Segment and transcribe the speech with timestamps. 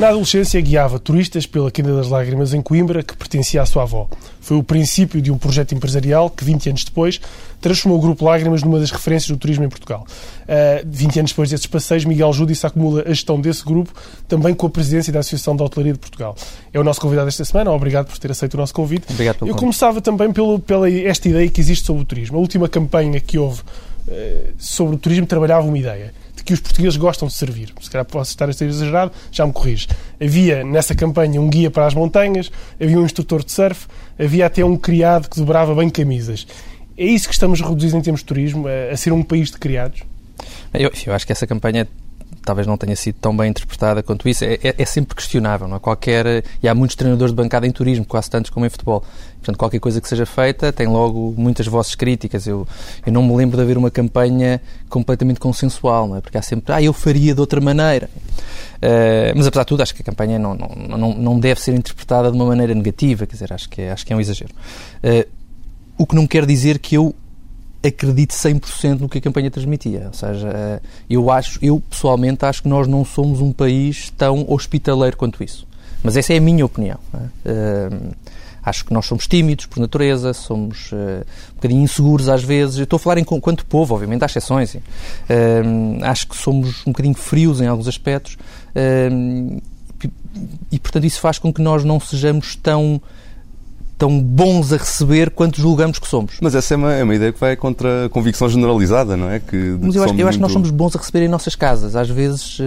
[0.00, 4.08] Na adolescência guiava turistas pela Quinta das Lágrimas em Coimbra, que pertencia à sua avó.
[4.40, 7.20] Foi o princípio de um projeto empresarial que, 20 anos depois,
[7.60, 10.06] transformou o Grupo Lágrimas numa das referências do turismo em Portugal.
[10.44, 13.92] Uh, 20 anos depois desses passeios, Miguel Judice acumula a gestão desse grupo,
[14.26, 16.34] também com a presidência da Associação de Hotelaria de Portugal.
[16.72, 19.04] É o nosso convidado esta semana, obrigado por ter aceito o nosso convite.
[19.10, 19.60] Obrigado pelo Eu convite.
[19.60, 22.38] começava também pelo, pela esta ideia que existe sobre o turismo.
[22.38, 26.60] A última campanha que houve uh, sobre o turismo trabalhava uma ideia de que os
[26.60, 27.72] portugueses gostam de servir.
[27.80, 29.86] Se calhar posso estar a ser exagerado, já me corrige.
[30.20, 33.86] Havia nessa campanha um guia para as montanhas, havia um instrutor de surf,
[34.18, 36.46] havia até um criado que dobrava bem camisas.
[36.96, 39.58] É isso que estamos reduzindo em termos de turismo, a, a ser um país de
[39.58, 40.02] criados?
[40.72, 41.86] Eu, eu acho que essa campanha
[42.44, 44.44] talvez não tenha sido tão bem interpretada quanto isso.
[44.44, 45.80] É, é, é, sempre questionável, não é?
[45.80, 49.04] Qualquer, e há muitos treinadores de bancada em turismo, quase tantos como em futebol.
[49.36, 52.46] Portanto, qualquer coisa que seja feita tem logo muitas vozes críticas.
[52.46, 52.66] Eu,
[53.06, 56.20] eu não me lembro de haver uma campanha completamente consensual, não é?
[56.20, 58.10] Porque há sempre, ah, eu faria de outra maneira.
[58.76, 61.74] Uh, mas, apesar de tudo, acho que a campanha não, não, não, não deve ser
[61.74, 64.52] interpretada de uma maneira negativa, quer dizer, acho que é, acho que é um exagero.
[65.04, 65.28] Uh,
[65.96, 67.14] o que não quer dizer que eu
[67.82, 70.06] acredite 100% no que a campanha transmitia.
[70.06, 75.16] Ou seja, eu acho, eu pessoalmente acho que nós não somos um país tão hospitaleiro
[75.16, 75.66] quanto isso.
[76.02, 76.98] Mas essa é a minha opinião.
[77.14, 78.14] Uh,
[78.62, 82.78] acho que nós somos tímidos por natureza, somos uh, um bocadinho inseguros às vezes.
[82.78, 84.76] Eu estou a falar em quanto povo, obviamente, há exceções.
[86.02, 88.36] Acho que somos um bocadinho frios em alguns aspectos.
[90.70, 93.00] E, portanto, isso faz com que nós não sejamos tão
[94.00, 96.38] tão bons a receber quanto julgamos que somos.
[96.40, 99.38] Mas essa é uma, é uma ideia que vai contra a convicção generalizada, não é?
[99.38, 101.94] Que Mas eu acho, eu acho que nós somos bons a receber em nossas casas.
[101.94, 102.58] Às vezes,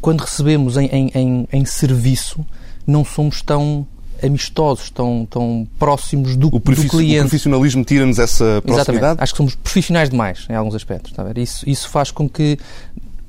[0.00, 2.46] quando recebemos em, em, em, em serviço,
[2.86, 3.84] não somos tão
[4.22, 7.18] amistosos, tão, tão próximos do, o do cliente.
[7.18, 8.90] O profissionalismo tira-nos essa proximidade?
[8.90, 9.22] Exatamente.
[9.22, 11.10] Acho que somos profissionais demais em alguns aspectos.
[11.10, 11.24] Está?
[11.34, 12.56] Isso, isso faz com que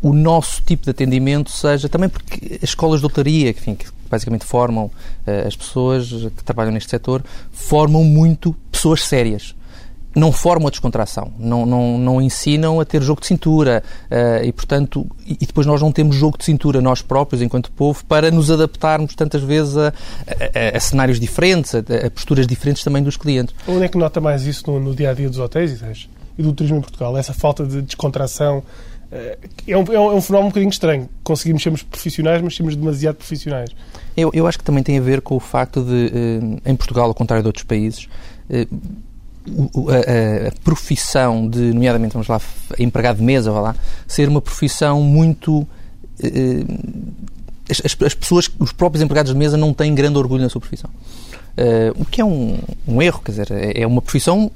[0.03, 4.45] o nosso tipo de atendimento seja também porque as escolas de hotelaria, enfim, que basicamente
[4.45, 9.55] formam uh, as pessoas que trabalham neste setor, formam muito pessoas sérias.
[10.15, 14.51] Não formam a descontração, não, não, não ensinam a ter jogo de cintura uh, e,
[14.51, 18.31] portanto, e, e, depois nós não temos jogo de cintura nós próprios, enquanto povo, para
[18.31, 23.15] nos adaptarmos tantas vezes a, a, a cenários diferentes, a, a, posturas diferentes também dos
[23.15, 23.53] clientes.
[23.67, 25.79] Onde é que nota mais isso no, no dia a dia dos hotéis
[26.35, 27.15] e do turismo em Portugal?
[27.15, 28.63] Essa falta de descontração
[29.11, 31.09] é um, é um fenómeno um bocadinho estranho.
[31.23, 33.69] Conseguimos sermos profissionais, mas sermos demasiado profissionais.
[34.15, 36.11] Eu, eu acho que também tem a ver com o facto de,
[36.65, 38.09] em Portugal, ao contrário de outros países,
[38.49, 42.41] a, a, profissão de, nomeadamente, vamos lá,
[42.77, 43.75] empregado de mesa, vá lá,
[44.07, 45.65] ser uma profissão muito.
[47.69, 50.89] As, as, pessoas, os próprios empregados de mesa não têm grande orgulho na sua profissão.
[51.95, 54.51] o que é um, um erro, quer dizer, é uma profissão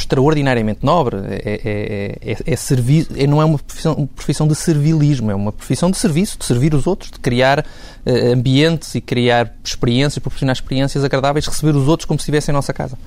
[0.00, 1.16] extraordinariamente nobre.
[1.16, 5.34] É, é, é, é servir, é, não é uma profissão, uma profissão, de servilismo, é
[5.34, 10.18] uma profissão de serviço, de servir os outros, de criar uh, ambientes e criar experiências,
[10.18, 12.98] proporcionar experiências agradáveis, receber os outros como se estivessem em nossa casa.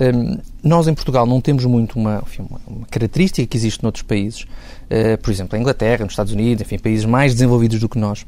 [0.00, 4.42] Um, nós em Portugal não temos muito uma, enfim, uma, característica que existe noutros países,
[4.42, 8.24] uh, por exemplo, a Inglaterra, nos Estados Unidos, enfim, países mais desenvolvidos do que nós.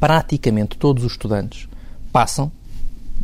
[0.00, 1.68] Praticamente todos os estudantes
[2.12, 2.50] passam,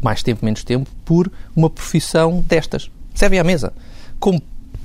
[0.00, 3.72] mais tempo, menos tempo, por uma profissão destas servem à mesa.
[4.20, 4.40] Como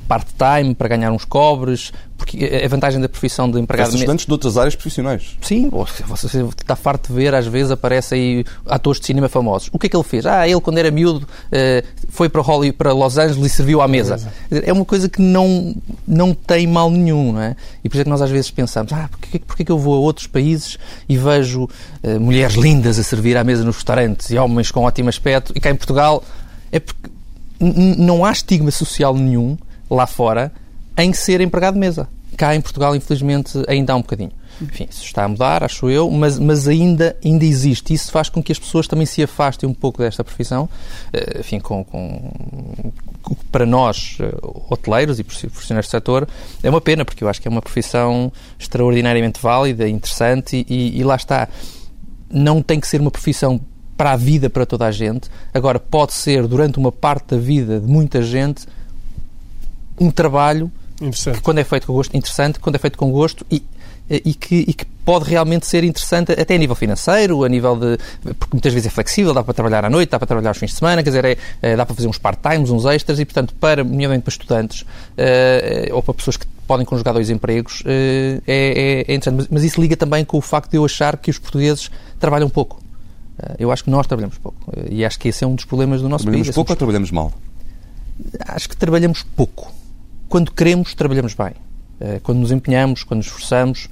[0.07, 3.87] part-time para ganhar uns cobres, porque a vantagem da profissão de empregado...
[3.87, 5.37] Esses estudantes de outras áreas profissionais.
[5.41, 9.69] Sim, você está farto de ver, às vezes aparecem aí atores de cinema famosos.
[9.71, 10.25] O que é que ele fez?
[10.25, 11.27] Ah, ele quando era miúdo
[12.09, 14.19] foi para, Hollywood, para Los Angeles e serviu à mesa.
[14.51, 15.75] É uma coisa que não,
[16.07, 17.55] não tem mal nenhum, não é?
[17.83, 19.95] E por isso é que nós às vezes pensamos, ah, porquê, porquê que eu vou
[19.95, 20.77] a outros países
[21.07, 25.09] e vejo uh, mulheres lindas a servir à mesa nos restaurantes e homens com ótimo
[25.09, 26.23] aspecto e cá em Portugal
[26.71, 27.09] é porque
[27.97, 29.57] não há estigma social nenhum
[29.89, 30.51] lá fora
[30.97, 32.07] em ser empregado de mesa.
[32.35, 34.31] Cá em Portugal, infelizmente, ainda há um bocadinho.
[34.61, 37.93] Enfim, isso está a mudar, acho eu, mas, mas ainda, ainda existe.
[37.93, 40.69] Isso faz com que as pessoas também se afastem um pouco desta profissão.
[41.39, 42.31] Enfim, com, com
[43.51, 44.17] para nós,
[44.69, 46.27] hoteleiros e profissionais do setor,
[46.61, 51.03] é uma pena, porque eu acho que é uma profissão extraordinariamente válida, interessante e, e
[51.03, 51.47] lá está.
[52.29, 53.59] Não tem que ser uma profissão
[54.03, 55.29] para a vida para toda a gente.
[55.53, 58.67] Agora, pode ser, durante uma parte da vida de muita gente,
[59.97, 63.63] um trabalho que, quando é feito com gosto, interessante, quando é feito com gosto e,
[64.09, 67.97] e que, e que pode realmente ser interessante até a nível financeiro, a nível de.
[68.35, 70.71] porque muitas vezes é flexível, dá para trabalhar à noite, dá para trabalhar aos fins
[70.71, 73.55] de semana, quer dizer, é, é, dá para fazer uns part-times, uns extras e, portanto,
[73.57, 78.41] para, nomeadamente para estudantes uh, ou para pessoas que podem conjugar dois empregos, uh, é,
[78.47, 79.35] é, é, interessante.
[79.37, 81.89] Mas, mas, isso liga também com o facto de eu achar que os portugueses
[82.19, 82.82] trabalham pouco.
[83.37, 84.71] Uh, eu acho que nós trabalhamos pouco.
[84.89, 86.53] e acho que esse é um dos problemas do nosso trabalhamos país.
[86.53, 87.33] Trabalhamos pouco ou trabalhamos mal?
[88.47, 89.71] Acho que trabalhamos pouco.
[90.29, 91.53] Quando queremos, trabalhamos bem.
[91.99, 93.87] Eh, quando nos empenhamos, quando nos esforçamos,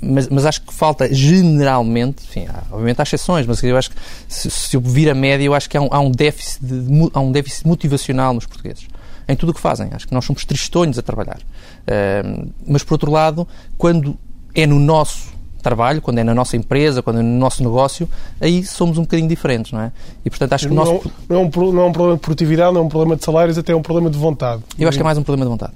[0.00, 3.96] mas, mas, acho que falta generalmente, enfim, há, obviamente há exceções, mas eu acho que
[4.28, 7.10] se, se eu vir a média, eu acho que há um, há um, déficit de,
[7.14, 8.86] há um déficit motivacional nos portugueses.
[9.26, 9.88] Em tudo o que fazem.
[9.92, 11.38] Acho que nós somos tristonhos a trabalhar.
[11.38, 13.48] Uh, mas, por outro lado,
[13.78, 14.18] quando
[14.54, 15.32] é no nosso
[15.64, 18.08] trabalho, quando é na nossa empresa, quando é no nosso negócio,
[18.40, 19.92] aí somos um bocadinho diferentes, não é?
[20.24, 21.10] E, portanto, acho que não, o nosso...
[21.28, 23.58] não, é um, não é um problema de produtividade, não é um problema de salários,
[23.58, 24.62] até é um problema de vontade.
[24.78, 25.72] Eu acho que é mais um problema de vontade.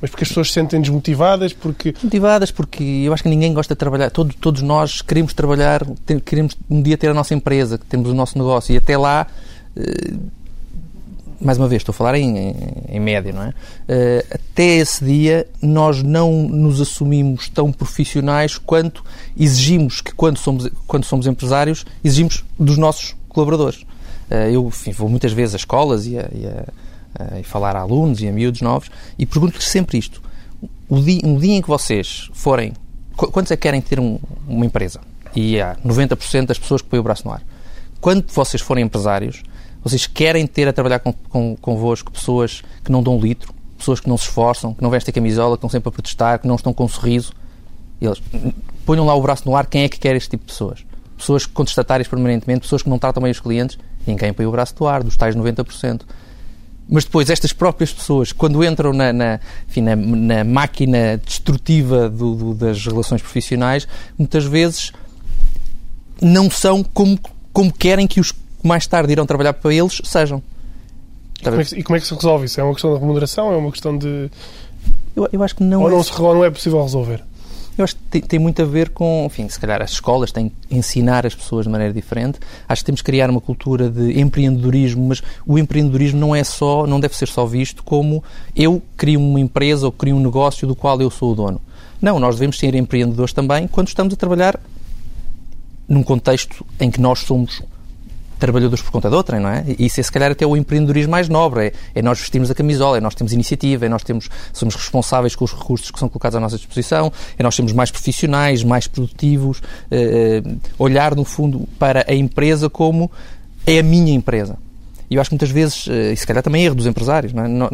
[0.00, 1.52] Mas porque as pessoas se sentem desmotivadas?
[1.52, 1.94] Porque...
[2.02, 4.10] Motivadas porque eu acho que ninguém gosta de trabalhar.
[4.10, 5.86] Todos, todos nós queremos trabalhar,
[6.24, 8.74] queremos um dia ter a nossa empresa, que temos o nosso negócio.
[8.74, 9.28] E até lá,
[9.76, 10.12] eh,
[11.42, 12.54] mais uma vez, estou a falar em, em,
[12.88, 13.54] em média, não é?
[13.88, 19.04] Eh, até esse dia, nós não nos assumimos tão profissionais quanto
[19.36, 23.84] exigimos que, quando somos, quando somos empresários, exigimos dos nossos colaboradores.
[24.30, 26.64] Eh, eu enfim, vou muitas vezes a escolas e a, e a
[27.18, 30.22] uh, e falar a alunos e a miúdos novos e pergunto-lhes sempre isto.
[30.88, 32.72] O dia, um dia em que vocês forem...
[33.16, 34.18] Quantos é que querem ter um,
[34.48, 35.00] uma empresa?
[35.34, 37.42] E há 90% das pessoas que põem o braço no ar.
[38.00, 39.42] Quando vocês forem empresários,
[39.82, 44.08] vocês querem ter a trabalhar com, com, convosco pessoas que não dão litro, pessoas que
[44.08, 46.72] não se esforçam, que não vestem camisola, que estão sempre a protestar, que não estão
[46.72, 47.32] com um sorriso.
[48.00, 48.22] Eles
[48.86, 50.84] ponham lá o braço no ar, quem é que quer este tipo de pessoas?
[51.16, 54.86] Pessoas contestatárias permanentemente, pessoas que não tratam bem os clientes, ninguém põe o braço no
[54.86, 56.02] ar, dos tais 90%.
[56.88, 62.34] Mas depois estas próprias pessoas, quando entram na, na, enfim, na, na máquina destrutiva do,
[62.34, 63.86] do, das relações profissionais,
[64.18, 64.92] muitas vezes
[66.20, 67.18] não são como,
[67.52, 68.32] como querem que os
[68.62, 70.42] que mais tarde irão trabalhar para eles sejam.
[71.40, 72.60] E como, é que, e como é que se resolve isso?
[72.60, 73.52] É uma questão de remuneração?
[73.52, 74.30] É uma questão de.
[75.14, 75.82] Eu, eu acho que não.
[75.82, 76.02] Ou não, é...
[76.02, 77.22] se, não é possível resolver?
[77.76, 80.50] Eu acho que tem, tem, muito a ver com, enfim, se calhar as escolas têm
[80.50, 82.38] que ensinar as pessoas de maneira diferente.
[82.68, 86.86] Acho que temos que criar uma cultura de empreendedorismo, mas o empreendedorismo não é só,
[86.86, 88.22] não deve ser só visto como
[88.54, 91.60] eu crio uma empresa ou crio um negócio do qual eu sou o dono.
[92.00, 94.60] Não, nós devemos ser empreendedores também quando estamos a trabalhar
[95.88, 97.62] num contexto em que nós somos
[98.42, 99.64] trabalhadores por conta de outrem, não é?
[99.78, 102.54] E isso é se calhar até o empreendedorismo mais nobre, é, é nós vestirmos a
[102.54, 106.08] camisola, é nós temos iniciativa, é nós temos, somos responsáveis com os recursos que são
[106.08, 109.62] colocados à nossa disposição, é nós sermos mais profissionais, mais produtivos,
[109.92, 113.08] eh, eh, olhar no fundo para a empresa como
[113.64, 114.58] é a minha empresa.
[115.08, 117.44] E eu acho que muitas vezes, eh, e se calhar também erro dos empresários, não
[117.44, 117.48] é?
[117.48, 117.70] não,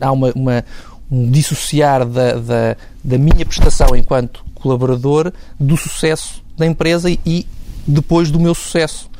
[0.00, 0.64] há uma, uma,
[1.10, 7.44] um dissociar da, da, da minha prestação enquanto colaborador do sucesso da empresa e
[7.84, 9.10] depois do meu sucesso.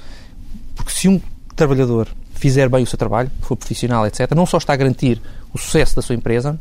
[0.85, 1.21] Porque se um
[1.55, 5.21] trabalhador fizer bem o seu trabalho, for profissional, etc., não só está a garantir
[5.53, 6.59] o sucesso da sua empresa,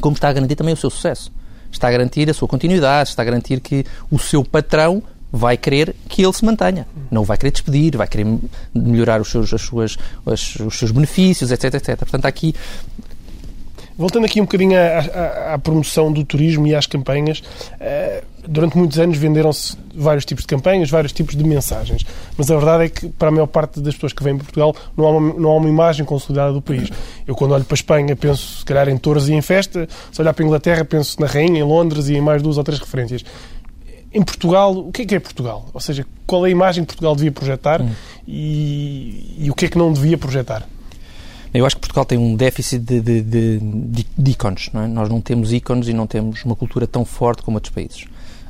[0.00, 1.32] como está a garantir também o seu sucesso.
[1.72, 5.94] Está a garantir a sua continuidade, está a garantir que o seu patrão vai querer
[6.08, 6.86] que ele se mantenha.
[7.10, 8.26] Não vai querer despedir, vai querer
[8.74, 11.98] melhorar os seus, as suas, as, os seus benefícios, etc, etc.
[11.98, 12.54] Portanto, aqui
[13.98, 18.76] Voltando aqui um bocadinho à, à, à, promoção do turismo e às campanhas, uh, durante
[18.76, 22.04] muitos anos venderam-se vários tipos de campanhas, vários tipos de mensagens.
[22.36, 24.76] Mas a verdade é que, para a maior parte das pessoas que vêm para Portugal,
[24.94, 26.90] não há uma, não há uma imagem consolidada do país.
[27.26, 29.88] Eu, quando olho para a Espanha, penso, se calhar, em touros e em festa.
[30.12, 32.64] Se olhar para a Inglaterra, penso na Rainha, em Londres e em mais duas ou
[32.64, 33.24] três referências.
[34.12, 35.70] Em Portugal, o que é que é Portugal?
[35.72, 37.90] Ou seja, qual é a imagem que Portugal devia projetar hum.
[38.28, 40.66] e, e o que é que não devia projetar?
[41.56, 44.70] Eu acho que Portugal tem um déficit de, de, de, de ícones.
[44.72, 44.86] Não é?
[44.86, 48.04] Nós não temos ícones e não temos uma cultura tão forte como outros países.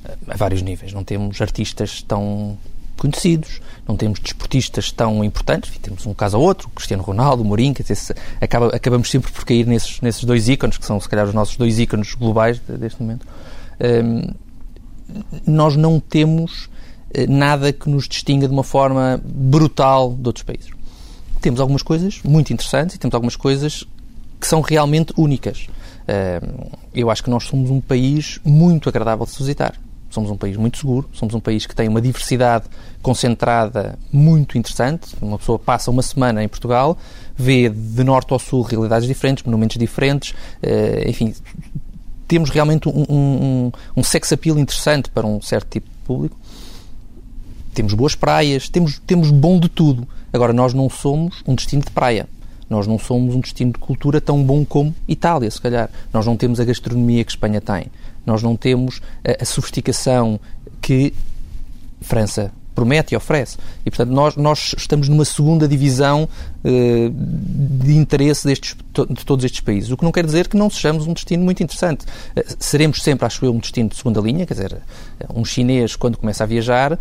[0.04, 0.92] Eh, a vários níveis.
[0.92, 2.58] Não temos artistas tão
[2.96, 7.84] conhecidos, não temos desportistas tão importantes, temos um caso ou outro, Cristiano Ronaldo, Mourinho, quer
[8.40, 11.58] acaba, acabamos sempre por cair nesses, nesses dois ícones, que são se calhar os nossos
[11.58, 13.26] dois ícones globais deste momento.
[13.78, 14.34] Um,
[15.46, 16.70] nós não temos
[17.12, 20.75] eh, nada que nos distinga de uma forma brutal de outros países
[21.40, 23.84] temos algumas coisas muito interessantes e temos algumas coisas
[24.40, 25.66] que são realmente únicas.
[26.94, 29.74] Eu acho que nós somos um país muito agradável de se visitar.
[30.10, 32.64] Somos um país muito seguro, somos um país que tem uma diversidade
[33.02, 35.14] concentrada muito interessante.
[35.20, 36.96] Uma pessoa passa uma semana em Portugal,
[37.36, 41.34] vê de norte ao sul realidades diferentes, monumentos diferentes, eh, enfim,
[42.26, 46.36] temos realmente um, um, um sex appeal interessante para um certo tipo de público.
[47.74, 50.08] Temos boas praias, temos, temos bom de tudo.
[50.32, 52.28] Agora, nós não somos um destino de praia.
[52.68, 55.88] Nós não somos um destino de cultura tão bom como Itália, se calhar.
[56.12, 57.86] Nós não temos a gastronomia que Espanha tem.
[58.24, 60.40] Nós não temos a, a sofisticação
[60.80, 61.14] que
[62.00, 63.56] França promete e oferece.
[63.86, 66.28] E, portanto, nós, nós estamos numa segunda divisão
[66.62, 67.10] uh,
[67.84, 68.76] de interesse destes,
[69.08, 69.90] de todos estes países.
[69.90, 72.04] O que não quer dizer que não sejamos um destino muito interessante.
[72.04, 74.76] Uh, seremos sempre, acho eu, um destino de segunda linha, quer dizer,
[75.34, 76.98] um chinês, quando começa a viajar,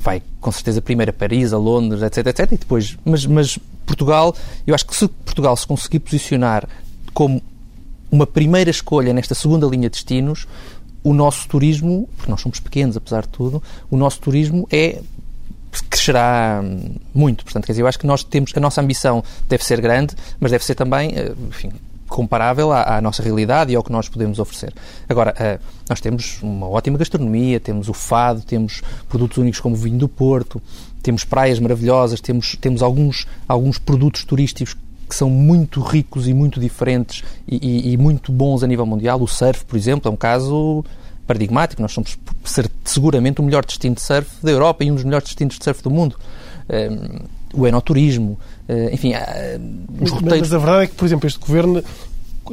[0.00, 2.96] vai com certeza primeiro a Paris, a Londres, etc, etc, e depois...
[3.04, 4.34] Mas, mas Portugal,
[4.66, 6.68] eu acho que se Portugal se conseguir posicionar
[7.14, 7.42] como
[8.10, 10.46] uma primeira escolha nesta segunda linha de destinos,
[11.02, 15.00] o nosso turismo, porque nós somos pequenos apesar de tudo, o nosso turismo é
[15.90, 16.62] crescerá
[17.14, 17.44] muito.
[17.44, 20.50] Portanto, quer dizer, eu acho que nós temos, a nossa ambição deve ser grande, mas
[20.50, 21.70] deve ser também, eh, enfim,
[22.08, 24.72] comparável à, à, nossa realidade e ao que nós podemos oferecer.
[25.08, 29.78] Agora, uh, nós temos uma ótima gastronomia, temos o fado, temos produtos únicos como o
[29.78, 30.60] vinho do Porto,
[31.02, 34.76] temos praias maravilhosas, temos, temos alguns, alguns produtos turísticos
[35.08, 39.20] que são muito ricos e muito diferentes e, e, e, muito bons a nível mundial.
[39.20, 40.84] O surf, por exemplo, é um caso
[41.26, 41.80] paradigmático.
[41.80, 42.18] Nós somos
[42.84, 45.82] seguramente o melhor destino de surf da Europa e um dos melhores destinos de surf
[45.82, 46.16] do mundo.
[46.68, 47.24] Ehm,
[47.54, 48.38] o enoturismo,
[48.68, 50.40] uh, enfim, uh, os roteiros...
[50.40, 51.82] Mas a verdade é que, por exemplo, este governo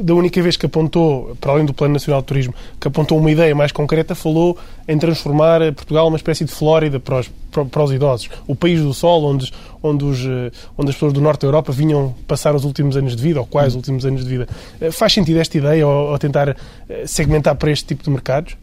[0.02, 3.30] da única vez que apontou, para além do Plano Nacional de Turismo, que apontou uma
[3.30, 7.30] ideia mais concreta, falou em transformar Portugal numa espécie de Flórida para os,
[7.70, 8.28] para os idosos.
[8.46, 11.72] O país do sol, onde, onde, os, eh, onde as pessoas do norte da Europa
[11.72, 14.48] vinham passar os últimos anos de vida, ou quais os últimos anos de vida.
[14.80, 16.48] Eh, faz sentido esta ideia, ou, ou tentar
[16.88, 18.56] eh, segmentar para este tipo de mercados?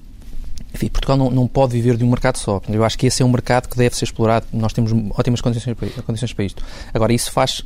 [0.74, 2.62] Enfim, Portugal não, não pode viver de um mercado só.
[2.68, 4.46] Eu acho que esse é um mercado que deve ser explorado.
[4.52, 6.64] Nós temos ótimas condições, condições para isto.
[6.94, 7.64] Agora, isso faz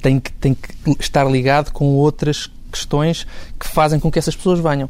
[0.00, 3.26] tem que, tem que estar ligado com outras questões
[3.58, 4.88] que fazem com que essas pessoas venham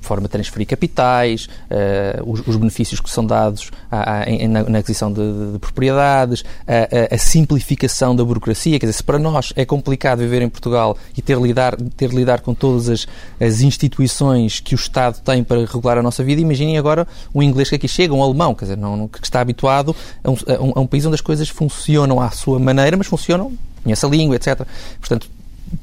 [0.00, 4.78] forma de transferir capitais, uh, os, os, benefícios que são dados à, à, na, na,
[4.78, 8.78] aquisição de, de propriedades, a, a, a, simplificação da burocracia.
[8.78, 12.40] Quer dizer, se para nós é complicado viver em Portugal e ter, lidar, ter lidar
[12.40, 13.06] com todas as,
[13.40, 17.68] as instituições que o Estado tem para regular a nossa vida, imaginem agora um inglês
[17.68, 20.72] que aqui chega, um alemão, quer dizer, não, que está habituado a um, a um,
[20.76, 23.52] a um país onde as coisas funcionam à sua maneira, mas funcionam,
[23.82, 24.66] conhece a língua, etc.
[24.98, 25.28] Portanto,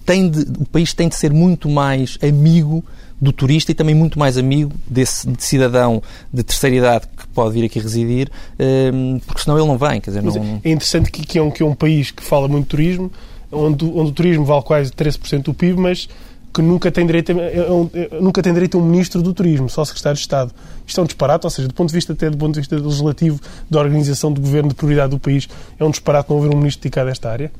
[0.05, 2.83] tem de, o país tem de ser muito mais amigo
[3.19, 7.53] do turista e também muito mais amigo desse de cidadão de terceira idade que pode
[7.53, 10.00] vir aqui residir, ehm, porque senão ele não vem.
[10.00, 10.62] Quer dizer, não...
[10.63, 13.12] É interessante que, que, é um, que é um país que fala muito de turismo,
[13.51, 16.07] onde, onde o turismo vale quase 13% do PIB, mas
[16.53, 19.33] que nunca tem, direito a, é, é, é, nunca tem direito a um ministro do
[19.33, 20.51] turismo, só secretário de Estado.
[20.86, 22.75] Isto é um disparate, ou seja, do ponto de vista até do ponto de vista
[22.75, 25.47] legislativo, da organização do governo, de prioridade do país,
[25.79, 27.51] é um disparate não haver um ministro dedicado a esta área?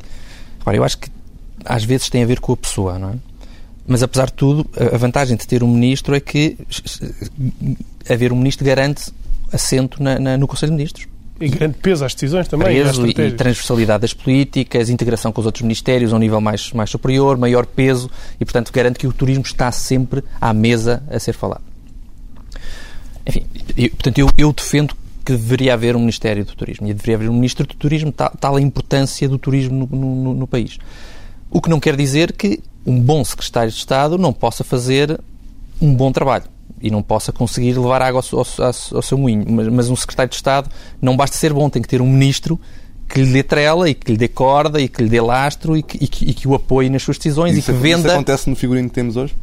[0.62, 1.10] Agora, eu acho que
[1.66, 3.14] às vezes tem a ver com a pessoa, não é?
[3.88, 6.58] Mas, apesar de tudo, a vantagem de ter um ministro é que
[8.10, 9.12] haver um ministro garante
[9.51, 11.08] assento na, na, no Conselho de Ministros.
[11.39, 12.84] E grande peso às decisões também.
[12.84, 16.74] Peso e, e transversalidade das políticas, integração com os outros ministérios a um nível mais,
[16.74, 21.20] mais superior, maior peso e, portanto, garante que o turismo está sempre à mesa a
[21.20, 21.62] ser falado.
[23.25, 23.46] Enfim,
[23.77, 27.29] eu, portanto, eu, eu defendo que deveria haver um Ministério do Turismo e deveria haver
[27.29, 30.79] um Ministro do Turismo, tal, tal a importância do turismo no, no, no país.
[31.51, 35.20] O que não quer dizer que um bom secretário de Estado não possa fazer
[35.82, 36.46] um bom trabalho
[36.82, 39.46] e não possa conseguir levar água ao, ao, ao seu moinho.
[39.50, 40.70] Mas, mas, um secretário de Estado
[41.01, 42.60] não basta ser bom, tem que ter um ministro
[43.10, 45.84] que lhe dê trela e que lhe dê corda e que lhe dê lastro e
[45.84, 48.08] que, e que, e que o apoie nas suas decisões isso, e que venda.
[48.08, 49.36] Isso acontece no figurino que temos hoje?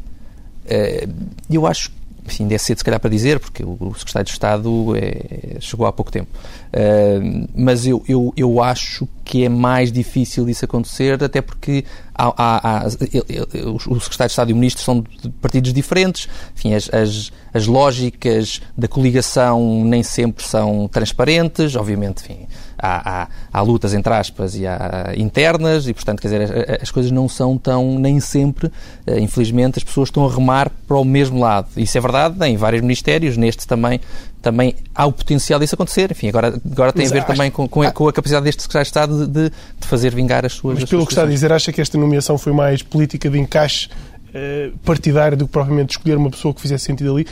[0.65, 1.13] Uh,
[1.51, 1.91] eu acho
[2.27, 5.93] enfim, é cedo se calhar para dizer, porque o, secretário de Estado é, chegou há
[5.93, 6.29] pouco tempo.
[6.73, 12.33] Uh, mas eu, eu, eu acho que é mais difícil isso acontecer, até porque há,
[12.37, 16.93] há, há, o secretário de Estado e o ministro são de partidos diferentes, enfim, as,
[16.93, 22.47] as, as lógicas da coligação nem sempre são transparentes, obviamente, enfim,
[22.85, 27.11] há, há, há, lutas entre aspas e há internas e, portanto, quer dizer, as coisas
[27.11, 28.71] não são tão, nem sempre,
[29.07, 31.69] eh, infelizmente, as pessoas estão a remar para o mesmo lado.
[31.77, 34.01] Isso é verdade em vários ministérios, neste também,
[34.43, 36.11] também há o potencial disso acontecer.
[36.11, 37.27] Enfim, agora, agora tem Mas a ver acho...
[37.29, 39.51] também com, com, a, com, a, capacidade deste secretário de Estado de,
[39.81, 41.97] de fazer vingar as suas Mas pelo suas que está a dizer, acha que esta
[41.97, 43.89] nomeação foi mais política de encaixe
[44.35, 47.27] eh, partidário do que propriamente escolher uma pessoa que fizesse sentido ali?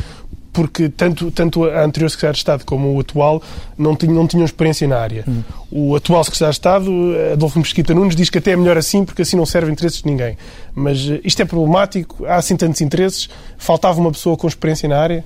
[0.52, 3.42] Porque tanto, tanto a anterior Secretária de Estado como o atual
[3.78, 5.24] não tinham, não tinham experiência na área.
[5.26, 5.42] Hum.
[5.70, 6.92] O atual Secretário de Estado,
[7.32, 10.06] Adolfo Mesquita Nunes, diz que até é melhor assim porque assim não serve interesses de
[10.06, 10.36] ninguém.
[10.74, 14.98] Mas eh, isto é problemático, há assim tantos interesses, faltava uma pessoa com experiência na
[14.98, 15.24] área?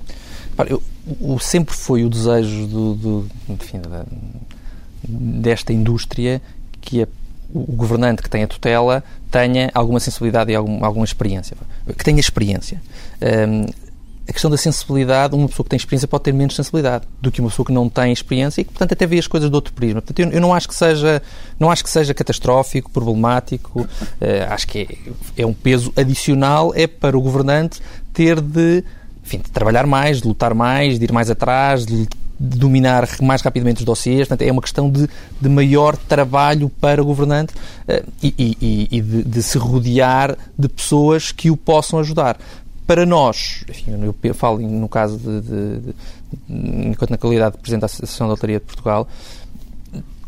[0.69, 0.83] Eu,
[1.21, 4.05] o, sempre foi o desejo do, do enfim, da,
[5.03, 6.41] desta indústria
[6.81, 7.09] que a,
[7.53, 11.57] o governante que tem a tutela tenha alguma sensibilidade e algum, alguma experiência.
[11.99, 12.81] Que tenha experiência.
[13.21, 13.67] Um,
[14.29, 17.41] a questão da sensibilidade, uma pessoa que tem experiência pode ter menos sensibilidade do que
[17.41, 19.73] uma pessoa que não tem experiência e que, portanto, até vê as coisas de outro
[19.73, 20.03] prisma.
[20.03, 21.23] Portanto, eu, eu não acho que seja,
[21.61, 23.83] não acho que seja catastrófico, problemático.
[23.83, 23.89] Uh,
[24.51, 27.81] acho que é, é um peso adicional é para o governante
[28.13, 28.83] ter de,
[29.25, 33.41] enfim, de trabalhar mais, de lutar mais, de ir mais atrás, de de dominar mais
[33.41, 35.09] rapidamente os dossiês, portanto, é uma questão de,
[35.41, 40.69] de maior trabalho para o governante uh, e, e, e de, de, se rodear de
[40.69, 42.39] pessoas que o possam ajudar.
[42.87, 45.95] Para nós, enfim, eu falo no caso de, de,
[46.49, 49.09] enquanto na qualidade de Presidente da Associação da Lotaria de Portugal,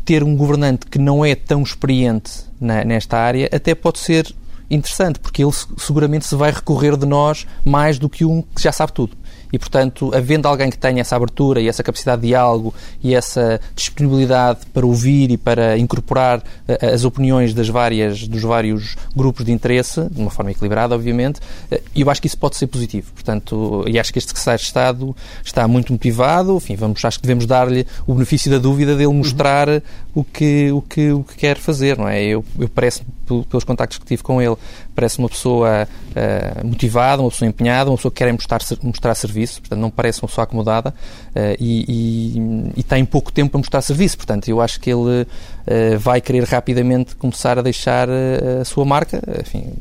[0.03, 4.33] ter um governante que não é tão experiente na, nesta área até pode ser
[4.69, 8.71] interessante, porque ele seguramente se vai recorrer de nós mais do que um que já
[8.71, 9.15] sabe tudo
[9.51, 13.59] e, portanto, havendo alguém que tenha essa abertura e essa capacidade de diálogo e essa
[13.75, 19.51] disponibilidade para ouvir e para incorporar uh, as opiniões das várias, dos vários grupos de
[19.51, 21.39] interesse, de uma forma equilibrada, obviamente,
[21.71, 23.11] uh, eu acho que isso pode ser positivo.
[23.13, 27.23] Portanto, e acho que este secretário de Estado está muito motivado, enfim, vamos, acho que
[27.23, 29.81] devemos dar-lhe o benefício da dúvida dele mostrar uhum.
[30.15, 32.23] o, que, o, que, o que quer fazer, não é?
[32.23, 33.01] Eu, eu parece
[33.49, 34.55] pelos contactos que tive com ele,
[34.99, 39.61] parece uma pessoa uh, motivada, uma pessoa empenhada, uma pessoa que quer mostrar, mostrar serviço,
[39.61, 43.81] portanto, não parece uma pessoa acomodada uh, e, e, e, tem pouco tempo para mostrar
[43.81, 44.17] serviço.
[44.17, 49.21] Portanto, eu acho que ele uh, vai querer rapidamente começar a deixar a sua marca.
[49.39, 49.71] Enfim,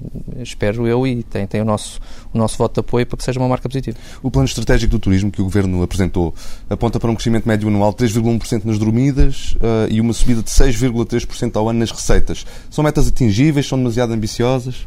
[0.40, 2.00] espero eu e tem, tem o, nosso,
[2.32, 3.98] o nosso voto de apoio para que seja uma marca positiva.
[4.22, 6.32] O plano estratégico do turismo que o Governo apresentou
[6.70, 9.56] aponta para um crescimento médio anual de 3,1% nas dormidas
[9.90, 12.46] e uma subida de 6,3% ao ano nas receitas.
[12.70, 13.66] São metas atingíveis?
[13.66, 14.86] São demasiado ambiciosas?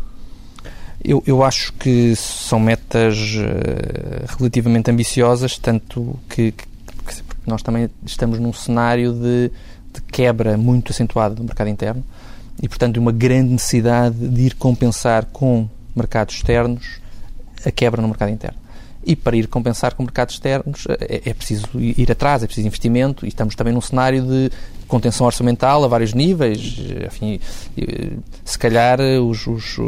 [1.03, 6.65] Eu, eu acho que são metas uh, relativamente ambiciosas, tanto que, que,
[7.05, 9.51] que, nós também estamos num cenário de,
[9.93, 12.03] de quebra muito acentuada do mercado interno
[12.61, 16.99] e, portanto, uma grande necessidade de ir compensar com mercados externos
[17.65, 18.60] a quebra no mercado interno.
[19.03, 23.25] E para ir compensar com mercados externos é, é, preciso ir atrás, é preciso investimento.
[23.25, 24.51] E estamos também num cenário de
[24.87, 26.77] contenção orçamental a vários níveis.
[27.07, 27.39] Enfim,
[28.45, 29.79] se calhar os, os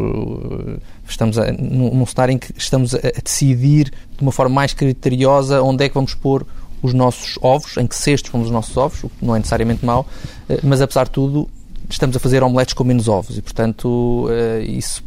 [1.07, 5.85] estamos a, num, cenário em que estamos a, decidir de uma forma mais criteriosa onde
[5.85, 6.45] é que vamos pôr
[6.81, 9.85] os nossos ovos, em que cestos vamos os nossos ovos, o que não é necessariamente
[9.85, 10.05] mau,
[10.49, 11.49] eh, mas apesar de tudo
[11.89, 13.37] estamos a fazer omeletes com menos ovos.
[13.37, 15.03] E, portanto, eh, isso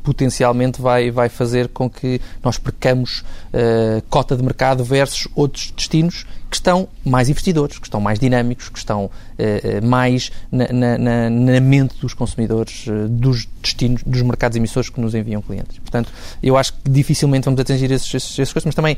[0.00, 6.26] potencialmente vai, vai fazer com que nós percamos uh, cota de mercado versus outros destinos
[6.50, 11.60] que estão mais investidores, que estão mais dinâmicos, que estão uh, mais na, na, na,
[11.60, 15.78] mente dos consumidores uh, dos destinos, dos mercados emissores que nos enviam clientes.
[15.78, 18.96] Portanto, eu acho que dificilmente vamos atingir esses, esses, essas coisas, mas também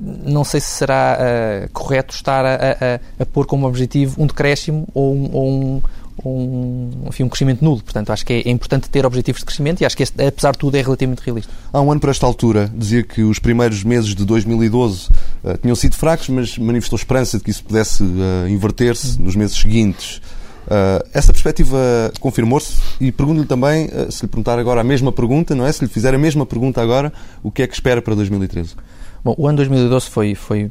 [0.00, 5.14] não sei se será correto estar a, a, a, pôr como objetivo um decréscimo ou
[5.14, 5.82] um, ou um
[6.22, 7.82] um, enfim, um crescimento nulo.
[7.82, 10.52] Portanto, acho que é, é, importante ter objetivos de crescimento e acho que, este, apesar
[10.52, 11.52] de tudo, é relativamente realista.
[11.72, 15.74] Há um ano, por esta altura, dizia que os primeiros meses de 2012 uh, tinham
[15.74, 20.20] sido fracos, mas manifestou esperança de que isso pudesse uh, inverter-se nos meses seguintes.
[20.66, 21.76] Uh, essa perspectiva
[22.20, 25.72] confirmou-se e pergunto-lhe também, se lhe perguntar agora a mesma pergunta, não é?
[25.72, 28.74] Se lhe fizer a mesma pergunta agora, o que é que espera para 2013?
[29.22, 30.68] Bom, o ano 2012 foi, foi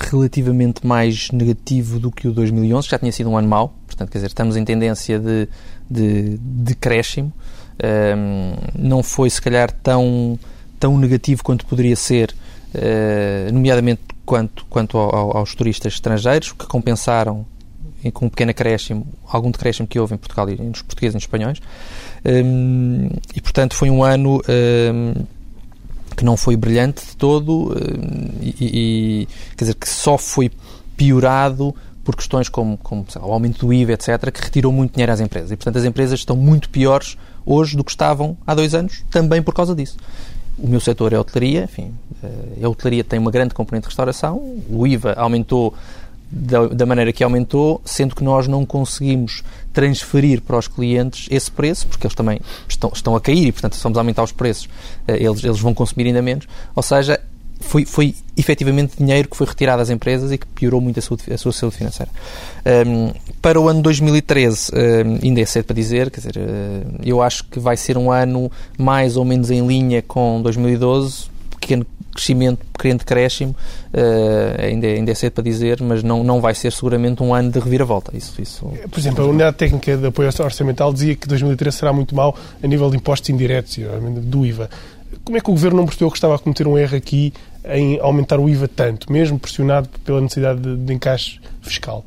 [0.00, 4.10] relativamente mais negativo do que o 2011, que já tinha sido um ano mau, portanto,
[4.10, 5.48] quer dizer, estamos em tendência de,
[5.90, 6.76] de, de.
[7.82, 10.38] Um, não foi, se calhar, tão,
[10.78, 12.34] tão negativo quanto poderia ser,
[12.74, 17.46] uh, nomeadamente quanto, quanto ao, aos turistas estrangeiros, que compensaram
[18.12, 21.24] com um pequeno acréscimo, algum decréscimo que houve em Portugal e nos portugueses e nos
[21.24, 21.60] espanhóis.
[22.24, 25.14] Um, e, portanto, foi um ano um,
[26.16, 30.50] que não foi brilhante de todo eh, e, e quer dizer, que só foi
[30.96, 35.12] piorado por questões como, como lá, o aumento do IVA, etc., que retirou muito dinheiro
[35.12, 35.50] às empresas.
[35.50, 39.42] E, portanto, as empresas estão muito piores hoje do que estavam há dois anos, também
[39.42, 39.96] por causa disso.
[40.58, 43.88] O meu setor é a hotelaria, enfim, eh, a hotelaria tem uma grande componente de
[43.88, 45.74] restauração, o IVA aumentou
[46.30, 51.50] da, da, maneira que aumentou, sendo que nós não conseguimos transferir para os clientes esse
[51.50, 54.68] preço, porque eles também estão, estão a cair e, portanto, se vamos aumentar os preços,
[55.08, 56.46] eh, eles, eles vão consumir ainda menos.
[56.74, 57.20] Ou seja,
[57.60, 61.18] foi, foi efetivamente dinheiro que foi retirado às empresas e que piorou muito a, sua
[61.32, 62.10] a sua saúde financeira.
[62.86, 63.12] Um,
[63.42, 67.44] para o ano 2013, um, ainda é cedo para dizer, quer dizer, uh, eu acho
[67.44, 71.26] que vai ser um ano mais ou menos em linha com 2012,
[71.60, 73.54] pequeno crescimento, pequeno decréscimo,
[73.92, 77.34] uh, ainda, é, ainda é cedo para dizer, mas não, não vai ser seguramente um
[77.34, 78.16] ano de reviravolta.
[78.16, 82.14] Isso, isso, Por exemplo, a Unidade Técnica de Apoio Orçamental dizia que 2013 será muito
[82.14, 83.78] mau a nível de impostos indiretos,
[84.22, 84.70] do IVA.
[85.24, 87.32] Como é que o Governo não percebeu que estava a cometer um erro aqui
[87.64, 92.04] em aumentar o IVA tanto, mesmo pressionado pela necessidade de, de encaixe fiscal?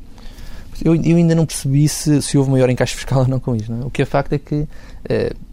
[0.82, 3.70] Eu, eu ainda não percebi se, se houve maior encaixe fiscal ou não com isto.
[3.70, 3.86] Não é?
[3.86, 4.66] O que é facto é que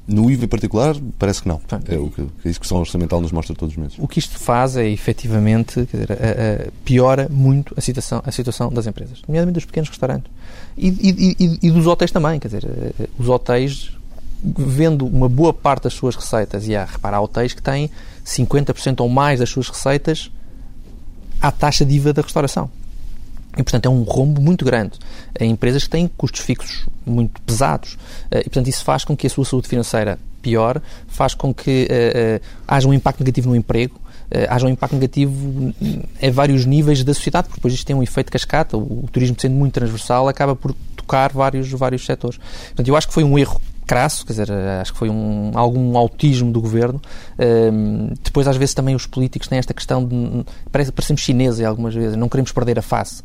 [0.08, 1.62] no IVA em particular, parece que não.
[1.88, 3.98] É o que a execução orçamental nos mostra todos os meses.
[4.00, 8.72] O que isto faz é, efetivamente, dizer, a, a, piora muito a situação, a situação
[8.72, 10.32] das empresas, nomeadamente dos pequenos restaurantes.
[10.78, 13.92] E, e, e, e, dos hotéis também, quer dizer, eh, os hotéis,
[14.44, 17.90] vendo uma boa parte das suas receitas, e há, repara, há hotéis que têm
[18.26, 20.32] 50% ou mais das suas receitas
[21.42, 22.70] à taxa de IVA da restauração.
[23.58, 24.98] E, portanto, é um rombo muito grande
[25.40, 27.98] em empresas que têm custos fixos muito pesados.
[28.30, 31.88] Eh, e, portanto, isso faz com que a sua saúde financeira pior, faz com que
[31.90, 35.74] uh, uh, haja um impacto negativo no emprego, uh, haja um impacto negativo
[36.22, 38.76] em vários níveis da sociedade, porque depois isto tem um efeito cascata.
[38.76, 42.40] O, o, turismo, sendo muito transversal, acaba por tocar vários, vários setores.
[42.68, 43.62] Portanto, eu acho que foi um erro
[43.92, 44.50] crasso, quer dizer,
[44.82, 47.02] acho que foi um, algum autismo do governo.
[47.38, 50.46] Uh, depois, às vezes, também os políticos têm esta questão de.
[50.72, 53.22] Parece, parecemos chineses algumas vezes, não queremos perder a face.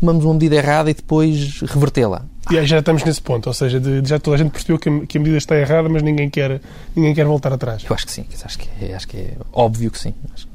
[0.00, 2.24] Tomamos uma medida errada e depois revertê-la.
[2.50, 4.88] E aí já estamos nesse ponto, ou seja, de, já toda a gente percebeu que
[4.88, 6.60] a, que a, medida está errada, mas ninguém quer,
[6.96, 7.84] ninguém quer voltar atrás.
[7.88, 10.14] Eu acho que sim, acho que é, acho que é óbvio que sim.
[10.34, 10.52] Acho que,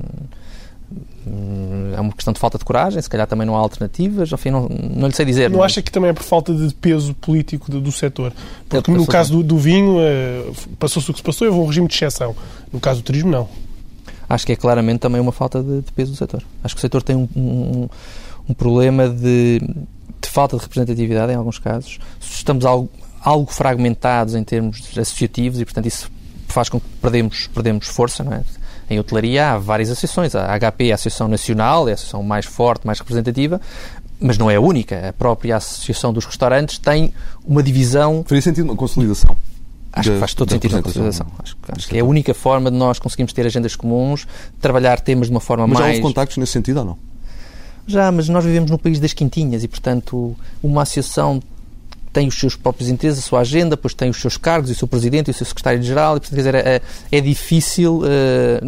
[1.96, 4.68] é uma questão de falta de coragem, se calhar também não há alternativas, enfim, não,
[4.68, 5.50] não lhe sei dizer.
[5.50, 5.72] Não mas...
[5.72, 8.34] acha que também é por falta de peso político do, do setor?
[8.68, 10.44] Porque no caso do, do vinho, eh,
[10.78, 12.36] passou-se o que se passou, houve um regime de exceção.
[12.72, 13.48] No caso do turismo, não.
[14.28, 16.44] Acho que é claramente também uma falta de, de peso do setor.
[16.64, 17.90] Acho que o setor tem um, um,
[18.50, 19.60] um problema de,
[20.22, 22.00] de, falta de representatividade em alguns casos.
[22.20, 22.90] Estamos algo,
[23.22, 26.12] algo fragmentados em termos associativos e, portanto, isso
[26.48, 28.44] faz com que perdemos, perdemos força, não é?
[28.94, 30.36] Em hotelaria há várias associações.
[30.36, 33.60] A HP é a Associação Nacional, é a associação mais forte, mais representativa,
[34.20, 35.10] mas não é a única.
[35.10, 37.14] A própria Associação dos Restaurantes tem
[37.46, 38.24] uma divisão.
[38.28, 39.36] Faria sentido uma consolidação.
[39.92, 41.28] Acho que faz todo sentido a consolidação.
[41.42, 44.28] Acho, acho que é a única forma de nós conseguirmos ter agendas comuns,
[44.60, 45.86] trabalhar temas de uma forma mas mais.
[45.86, 46.98] Mas já houve contactos nesse sentido ou não?
[47.86, 51.42] Já, mas nós vivemos no país das quintinhas e, portanto, uma associação
[52.14, 54.88] tem os seus próprios interesses, a sua agenda, depois tem os seus cargos, o seu
[54.88, 58.62] presidente e o seu secretário-geral, e, portanto, quer dizer, é, é difícil, eh,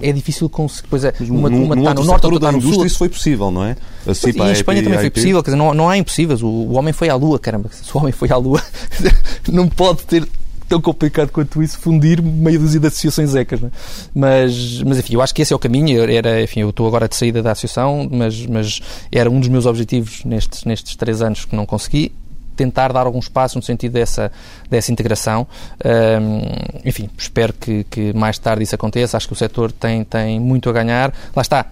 [0.00, 2.86] é difícil conseguir, pois é, uma, uma está no norte, outra está no sul.
[2.86, 3.76] isso foi possível, não é?
[4.06, 6.46] A CIPA, e em Espanha também foi possível, quer dizer, não, não há impossíveis, o,
[6.46, 8.62] o homem foi à lua, caramba, se o homem foi à lua,
[9.52, 10.26] não pode ter
[10.68, 13.62] tão complicado quanto isso fundir meia dúzia de associações ECAs.
[13.62, 13.70] É?
[14.14, 16.02] Mas, mas, enfim, eu acho que esse é o caminho.
[16.10, 18.80] Era, enfim, eu estou agora de saída da associação, mas, mas
[19.12, 22.12] era um dos meus objetivos nestes, nestes três anos que não consegui
[22.56, 24.32] tentar dar alguns passos no sentido dessa,
[24.68, 25.46] dessa integração.
[25.84, 29.16] Um, enfim, espero que, que, mais tarde isso aconteça.
[29.16, 31.12] Acho que o setor tem, tem muito a ganhar.
[31.34, 31.66] Lá está.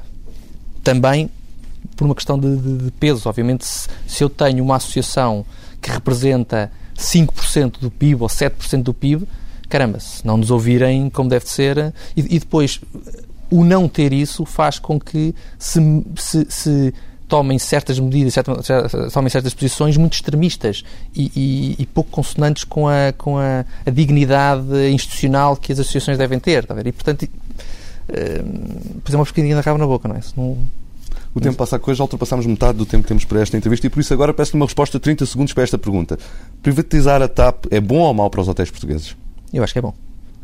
[0.83, 1.31] Também
[1.97, 3.29] por uma questão de, de, de peso.
[3.29, 5.45] Obviamente, se, se, eu tenho uma associação
[5.81, 9.27] que representa 5% do PIB ou 7% do PIB,
[9.69, 11.93] caramba, se não nos ouvirem como deve ser.
[12.17, 12.81] E, e depois,
[13.51, 15.81] o não ter isso faz com que se,
[16.17, 16.95] se, se
[17.29, 18.35] tomem certas medidas,
[19.13, 20.85] tomem certas posições muito extremistas
[21.15, 26.19] e, e, e pouco consonantes com, a, com a, a, dignidade institucional que as associações
[26.19, 26.67] devem ter.
[26.67, 30.21] Tá e, portanto, uh, pois é uma pesquinha da rabo na boca, não é?
[31.35, 33.87] O tempo passa a coisa, já ultrapassámos metade do tempo que temos para esta entrevista
[33.87, 36.17] e por isso agora peço-lhe uma resposta de 30 segundos para esta pergunta.
[36.63, 39.17] Privatizar a TAP é bom ou mau para os hotéis portugueses?
[39.53, 39.95] Eu acho que é bom.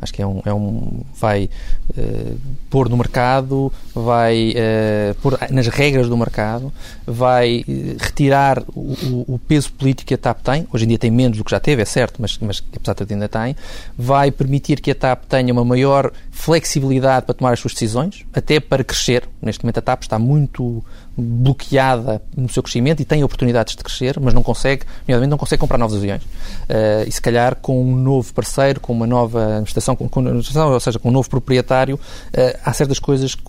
[0.01, 1.49] Acho que é um, é um vai
[1.97, 2.37] uh,
[2.69, 6.73] pôr no mercado, vai uh, pôr nas regras do mercado,
[7.05, 10.67] vai uh, retirar o, o, peso político que a TAP tem.
[10.73, 13.13] Hoje em dia tem menos do que já teve, é certo, mas, mas apesar de
[13.13, 13.55] ainda tem.
[13.97, 18.59] Vai permitir que a TAP tenha uma maior flexibilidade para tomar as suas decisões, até
[18.59, 19.29] para crescer.
[19.41, 20.83] Neste momento a TAP está muito
[21.17, 25.59] bloqueada no seu crescimento e tem oportunidades de crescer, mas não consegue, nomeadamente não consegue
[25.59, 26.23] comprar novos aviões.
[26.23, 30.79] Uh, e se calhar com um novo parceiro, com uma nova administração, com, com, ou
[30.79, 33.43] seja, com um novo proprietário, uh, há certas coisas que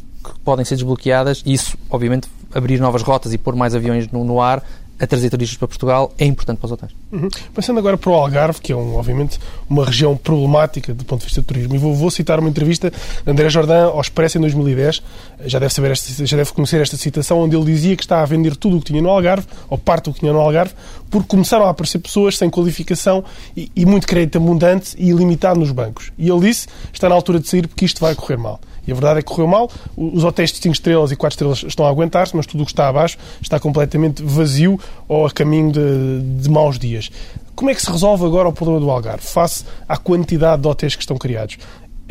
[0.45, 4.41] podem ser desbloqueadas e isso, obviamente, abrir novas rotas e pôr mais aviões no, no
[4.41, 4.63] ar
[4.99, 6.93] a trazer turistas para Portugal é importante para os hotéis.
[7.11, 7.29] Uhum.
[7.55, 11.27] Passando agora para o Algarve, que é um, obviamente uma região problemática do ponto de
[11.27, 14.41] vista do turismo, e vou, vou citar uma entrevista de André Jordão ao Expresso em
[14.43, 15.03] 2010,
[15.45, 18.25] já deve, saber esta, já deve conhecer esta citação, onde ele dizia que está a
[18.25, 20.75] vender tudo o que tinha no Algarve, ou parte do que tinha no Algarve,
[21.11, 23.25] porque começaram a aparecer pessoas sem qualificação
[23.57, 26.13] e, e muito crédito abundante e ilimitado nos bancos.
[26.17, 28.61] E ele disse, está na altura de sair porque isto vai correr mal.
[28.87, 29.71] E a verdade é que correu mal.
[29.97, 32.73] Os hotéis de 5 estrelas e 4 estrelas estão a aguentar-se, mas tudo o que
[32.73, 37.11] está abaixo está completamente vazio ou a caminho de, de maus dias.
[37.55, 40.97] Como é que se resolve agora o problema do Algarve, face à quantidade de hotéis
[40.97, 41.59] que estão criados?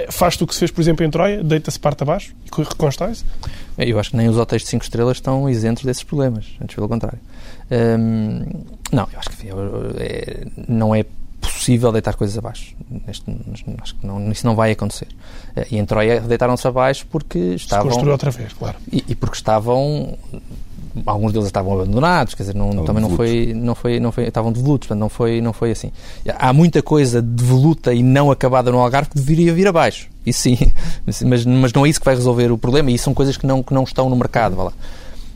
[0.10, 3.26] Faz-te o que se fez, por exemplo, em Troia, deita-se parte abaixo e reconstrói-se?
[3.78, 6.88] Eu acho que nem os hotéis de 5 estrelas estão isentos desses problemas, antes pelo
[6.88, 7.20] contrário.
[7.70, 8.46] Hum,
[8.92, 9.48] não, eu acho que
[10.00, 11.06] é, não é
[11.42, 12.76] possível deitar coisas abaixo.
[13.06, 13.26] Neste,
[13.82, 15.08] acho que não, isso não vai acontecer.
[15.56, 17.86] Eh, e em Troia deitaram-se abaixo porque estavam...
[17.86, 18.78] Se construiu outra vez, claro.
[18.92, 20.18] E, e, porque estavam
[21.06, 24.52] alguns deles estavam abandonados, quer dizer, não, também não foi, não foi, não foi, estavam
[24.52, 25.92] devolutos, portanto não foi, não foi assim.
[26.38, 30.58] Há muita coisa devoluta e não acabada no Algarve que deveria vir abaixo, isso sim,
[31.24, 33.64] mas, mas não é isso que vai resolver o problema e são coisas que não,
[33.64, 34.74] que não estão no mercado, vá lá.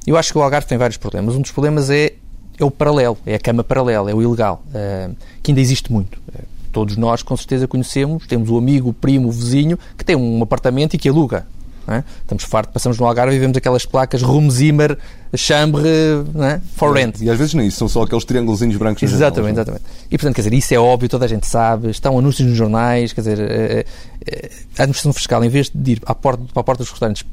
[0.05, 1.35] Eu acho que o Algarve tem vários problemas.
[1.35, 2.13] Um dos problemas é,
[2.57, 6.17] é o paralelo, é a cama paralela, é o ilegal, uh, que ainda existe muito.
[6.29, 10.15] Uh, todos nós, com certeza, conhecemos, temos o amigo, o primo, o vizinho, que tem
[10.15, 11.45] um apartamento e que aluga.
[11.87, 12.03] É?
[12.21, 14.97] Estamos fartos, passamos no Algarve e vemos aquelas placas Room Zimmer,
[15.35, 16.59] Chambre, é?
[16.75, 17.21] for rent.
[17.21, 19.03] E às vezes nem isso, são só aqueles triângulos brancos.
[19.03, 19.83] Exatamente, exatamente.
[20.09, 23.13] E portanto, quer dizer, isso é óbvio, toda a gente sabe, estão anúncios nos jornais,
[23.13, 23.85] quer dizer, eh,
[24.25, 27.23] eh, a administração fiscal, em vez de ir à porta, para a porta dos restaurantes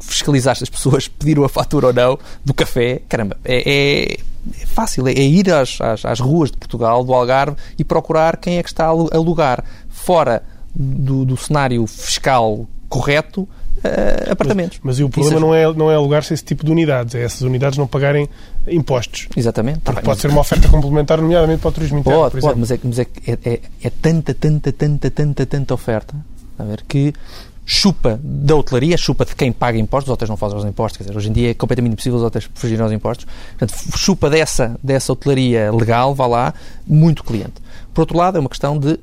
[0.00, 4.20] fiscalizar se as pessoas pediram a fatura ou não do café, caramba, é, é,
[4.60, 8.36] é fácil, é, é ir às, às, às, ruas de Portugal, do Algarve, e procurar
[8.36, 10.42] quem é que está a alugar fora
[10.74, 14.80] do, do cenário fiscal correto uh, apartamentos.
[14.82, 17.42] Mas, mas o problema não é, não é alugar-se esse tipo de unidades, é essas
[17.42, 18.28] unidades não pagarem
[18.66, 19.28] impostos.
[19.36, 19.80] Exatamente.
[19.80, 22.20] Porque pode ser uma oferta complementar, nomeadamente para o turismo interno.
[22.20, 26.14] Pode, pode, mas, é, mas é, é, é, é tanta, tanta, tanta, tanta, tanta oferta
[26.58, 27.14] a ver, que
[27.72, 31.04] chupa da hotelaria, chupa de quem paga impostos, os hotéis não fazem os impostos, quer
[31.04, 34.76] dizer, hoje em dia é completamente impossível os hotéis fugirem aos impostos, portanto, chupa dessa,
[34.82, 36.54] dessa hotelaria legal, vá lá,
[36.84, 37.62] muito cliente.
[37.94, 38.98] Por outro lado, é uma questão de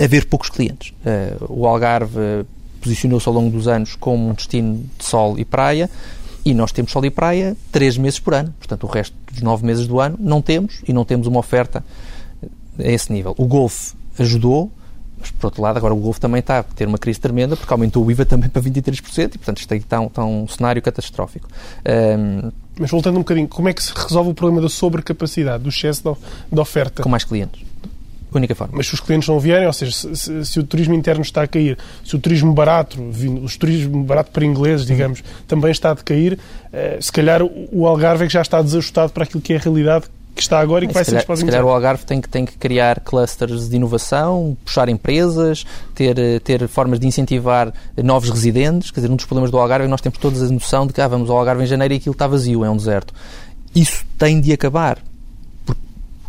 [0.00, 0.94] haver poucos clientes.
[1.04, 2.46] Uh, o Algarve
[2.80, 5.90] posicionou-se ao longo dos anos como um destino de sol e praia,
[6.46, 8.54] e nós temos sol e praia três meses por ano.
[8.58, 11.84] Portanto, o resto dos nove meses do ano não temos, e não temos uma oferta
[12.78, 13.34] a esse nível.
[13.36, 14.72] O Golfe ajudou,
[15.22, 17.72] mas, por outro lado, agora o Golfe também está a ter uma crise tremenda, porque
[17.72, 20.82] aumentou o IVA também para 23%, e, portanto, isto aí está um, está um cenário
[20.82, 21.48] catastrófico.
[21.86, 25.70] Um, mas voltando um bocadinho, como é que se resolve o problema da sobrecapacidade, do
[25.70, 26.16] excesso
[26.50, 27.02] de oferta?
[27.02, 27.72] Com mais clientes
[28.38, 28.74] única forma.
[28.76, 31.42] Mas se os clientes não vierem, ou seja, se, se, se, o turismo interno está
[31.42, 35.26] a cair, se o turismo barato, o turismo barato para ingleses, digamos, uhum.
[35.46, 36.38] também está a decair,
[36.72, 39.60] eh, se calhar o Algarve é que já está desajustado para aquilo que é a
[39.60, 41.40] realidade que está agora e que vai calhar, ser exposto.
[41.40, 45.64] Se calhar o Algarve tem que, tem que criar clusters de inovação, puxar empresas,
[45.94, 48.90] ter, ter formas de incentivar novos residentes.
[48.90, 50.92] Quer dizer, um dos problemas do Algarve é que nós temos toda a noção de
[50.92, 53.12] que ah, vamos ao Algarve em janeiro e aquilo está vazio, é um deserto.
[53.74, 54.98] Isso tem de acabar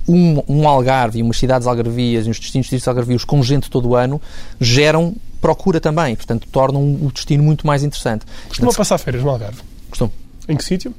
[0.07, 3.89] um, um Algarve e umas cidades algarvias e uns destinos turísticos algarvios com gente todo
[3.89, 4.21] o ano
[4.59, 8.25] geram procura também, portanto tornam o destino muito mais interessante.
[8.47, 9.61] Costuma portanto, passar férias no Algarve?
[9.89, 10.11] Costumo.
[10.47, 10.93] Em que sítio?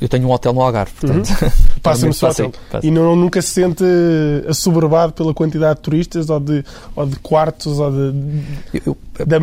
[0.00, 1.28] Eu tenho um hotel no Algarve, portanto.
[1.28, 1.50] Uhum.
[1.82, 2.52] Passa no seu hotel.
[2.82, 3.84] E não, nunca se sente
[4.48, 6.64] assoberbado pela quantidade de turistas ou de,
[6.96, 8.42] ou de quartos ou de.
[8.86, 9.36] Eu, da...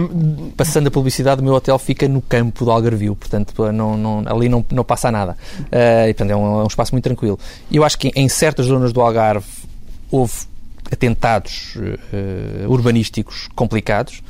[0.58, 4.50] Passando a publicidade, o meu hotel fica no campo do Algarvio, portanto não, não, ali
[4.50, 5.38] não, não passa nada.
[5.60, 7.39] Uh, e, portanto, é um, é um espaço muito tranquilo.
[7.72, 9.46] Eu acho que em certas zonas do Algarve
[10.10, 10.34] houve
[10.91, 14.22] atentados uh, urbanísticos complicados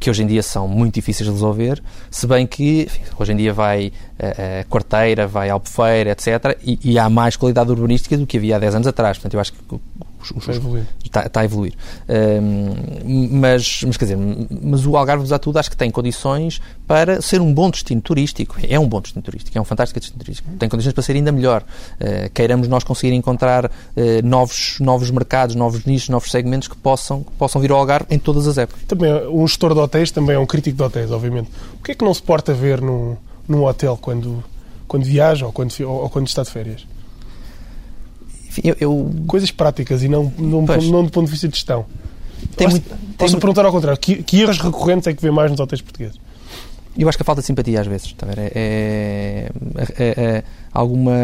[0.00, 3.36] que hoje em dia são muito difíceis de resolver, se bem que enfim, hoje em
[3.36, 8.16] dia vai a, a Quarteira, vai a Albufeira, etc., e, e, há mais qualidade urbanística
[8.16, 9.18] do que havia há 10 anos atrás.
[9.18, 9.58] Portanto, eu acho que
[10.22, 10.86] está a evoluir.
[11.04, 11.74] Está, está a evoluir.
[12.08, 14.18] Um, mas, mas, quer dizer,
[14.62, 18.00] mas o Algarve, apesar de tudo, acho que tem condições para ser um bom destino
[18.00, 18.56] turístico.
[18.68, 20.48] É um bom destino turístico, é um fantástico destino turístico.
[20.58, 21.62] Tem condições para ser ainda melhor.
[21.62, 23.70] Uh, queiramos nós conseguir encontrar uh,
[24.22, 28.18] novos, novos mercados, novos nichos, novos segmentos que possam, que possam vir ao Algarve em
[28.18, 28.82] todas as épocas.
[28.86, 31.50] Também, um gestor de hotéis também é um crítico de hotéis, obviamente.
[31.78, 33.16] O que é que não se porta ver num,
[33.48, 34.44] num hotel quando,
[34.86, 36.86] quando viaja ou quando, ou, ou quando está de férias?
[38.50, 39.10] Enfim, eu, eu...
[39.26, 41.86] Coisas práticas e não, não, não do ponto de vista de gestão.
[42.56, 43.98] Tem posso, muito, posso tem perguntar ao contrário.
[43.98, 46.18] Que, que, erros recorrentes é que vê mais nos hotéis portugueses?
[46.98, 48.14] Eu acho que a falta de simpatia às vezes.
[48.26, 48.38] Ver?
[48.38, 51.14] É, é, é, é alguma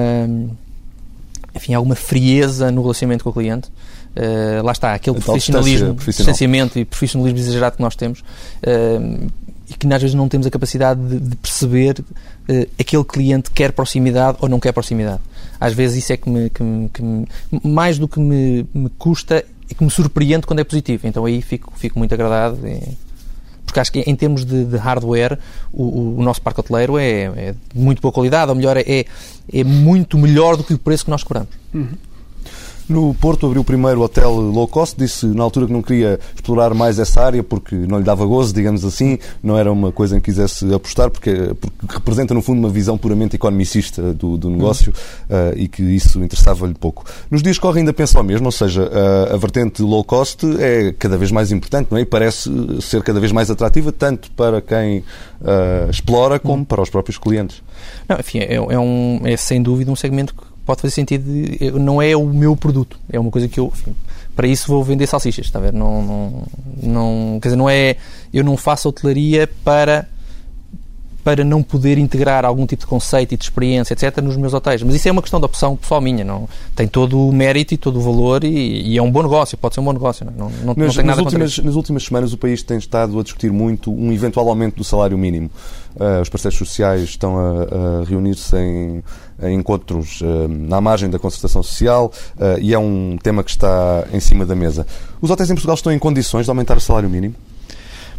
[1.56, 3.68] enfim, alguma frieza no relacionamento com o cliente.
[4.16, 9.30] Uh, lá está, aquele profissionalismo, distanciamento e profissionalismo exagerado que nós temos uh,
[9.68, 13.72] e que às vezes não temos a capacidade de, de perceber uh, aquele cliente quer
[13.72, 15.20] proximidade ou não quer proximidade.
[15.60, 17.26] Às vezes isso é que me, que me, que me
[17.62, 21.06] mais do que me, me custa, é que me surpreende quando é positivo.
[21.06, 22.58] Então aí fico, fico muito agradado.
[22.66, 22.96] E,
[23.64, 25.38] porque acho que em termos de, de hardware
[25.72, 29.04] o, o, nosso parque hoteleiro é, é, de muito boa qualidade, ou melhor, é,
[29.52, 31.50] é muito melhor do que o preço que nós cobramos.
[31.74, 31.88] Uhum.
[32.88, 36.72] No Porto abriu o primeiro hotel low cost, disse na altura que não queria explorar
[36.72, 40.20] mais essa área porque não lhe dava gozo, digamos assim, não era uma coisa em
[40.20, 44.92] que quisesse apostar, porque, porque representa no fundo uma visão puramente economicista do, do negócio
[45.28, 47.04] uh, e que isso interessava-lhe pouco.
[47.28, 50.44] Nos dias que correm ainda pensa o mesmo, ou seja, uh, a vertente low cost
[50.60, 52.02] é cada vez mais importante não é?
[52.02, 54.98] e parece ser cada vez mais atrativa, tanto para quem
[55.40, 57.62] uh, explora como para os próprios clientes.
[58.08, 61.24] Não, enfim, é, é, um, é sem dúvida um segmento que pode fazer sentido.
[61.24, 63.68] De, não é o meu produto, é uma coisa que eu.
[63.72, 63.94] Enfim,
[64.34, 65.72] para isso vou vender salsichas, está a ver?
[65.72, 66.42] Não, não,
[66.82, 67.96] não, quer dizer, não é.
[68.34, 70.06] Eu não faço hotelaria para
[71.26, 74.80] para não poder integrar algum tipo de conceito e de experiência, etc., nos meus hotéis.
[74.84, 76.24] Mas isso é uma questão de opção pessoal minha.
[76.24, 79.58] Não, tem todo o mérito e todo o valor e, e é um bom negócio,
[79.58, 80.24] pode ser um bom negócio.
[80.24, 83.24] Não, não, nas, não tem nada últimas, nas últimas semanas o país tem estado a
[83.24, 85.50] discutir muito um eventual aumento do salário mínimo.
[85.96, 89.02] Uh, os parceiros sociais estão a, a reunir-se em,
[89.42, 94.20] encontros uh, na margem da concertação social uh, e é um tema que está em
[94.20, 94.86] cima da mesa.
[95.20, 97.34] Os hotéis em Portugal estão em condições de aumentar o salário mínimo?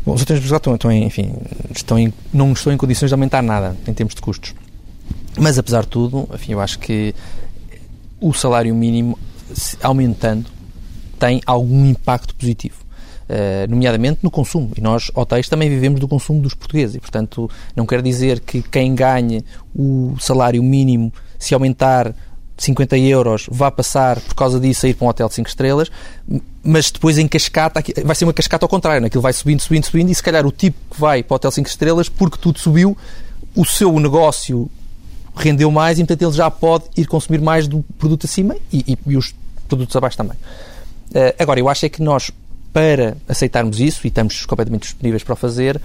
[0.06, 1.34] Bom, os hotéis de Portugal estão, estão em, enfim,
[1.76, 4.54] estão em, não estão em condições de aumentar nada em termos de custos.
[5.38, 7.14] Mas, apesar de tudo, enfim, eu acho que
[8.20, 9.18] o salário mínimo,
[9.82, 10.50] aumentando,
[11.20, 12.87] tem algum impacto positivo.
[13.30, 14.72] Uh, nomeadamente no consumo.
[14.78, 16.96] E nós, hotéis, também vivemos do consumo dos portugueses.
[16.96, 19.44] E, portanto, não quer dizer que quem ganhe
[19.76, 22.16] o salário mínimo, se aumentar
[22.58, 25.92] 50 euros, vá passar por causa disso a ir para um hotel de 5 estrelas,
[26.64, 30.10] mas depois em cascata, vai ser uma cascata ao contrário, naquilo vai subindo, subindo, subindo,
[30.10, 32.98] e se calhar o tipo que vai para o hotel 5 estrelas, porque tudo subiu,
[33.56, 34.70] o seu negócio
[35.36, 38.98] rendeu mais e, portanto, ele já pode ir consumir mais do produto acima e, e,
[39.12, 39.36] e os
[39.68, 40.38] produtos abaixo também.
[41.12, 42.32] Uh, agora, eu acho é que nós,
[42.74, 45.82] para aceitarmos isso, e estamos completamente disponíveis para o fazer,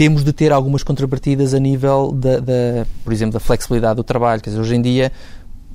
[0.00, 4.40] temos de ter algumas contrapartidas a nível da, da, por exemplo, da flexibilidade do trabalho.
[4.40, 5.12] Quer dizer, hoje em dia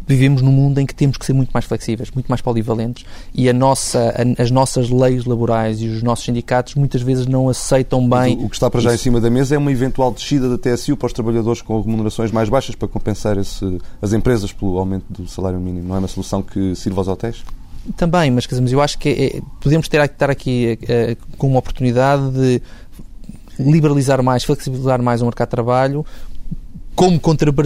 [0.08, 3.50] vivemos num mundo em que temos que ser muito mais flexíveis, muito mais polivalentes e
[3.50, 8.08] a nossa, a, as nossas leis laborais e os nossos sindicatos muitas vezes não aceitam
[8.08, 8.36] bem.
[8.38, 9.02] O, o que está para já isso.
[9.02, 12.32] em cima da mesa é uma eventual descida da TSU para os trabalhadores com remunerações
[12.32, 15.89] mais baixas para compensar esse, as empresas pelo aumento do salário mínimo.
[15.89, 17.43] Não é uma solução que sirva aos hotéis?
[17.95, 22.32] Também, mas, mas eu acho que é, podemos ter, estar aqui é, com uma oportunidade
[22.32, 22.62] de
[23.60, 26.06] liberalizar mais, flexibilizar mais o mercado de trabalho,
[26.95, 27.19] como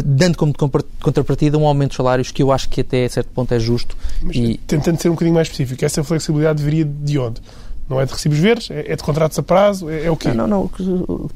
[0.03, 0.53] dando como
[1.01, 3.95] contrapartida um aumento de salários que eu acho que até a certo ponto é justo.
[4.21, 4.59] Mas, e...
[4.65, 7.41] Tentando ser um bocadinho mais específico, essa flexibilidade viria de onde?
[7.87, 8.69] Não é de recibos verdes?
[8.71, 9.89] É, é de contratos a prazo?
[9.89, 10.33] É, é o quê?
[10.33, 11.29] Não, não, não,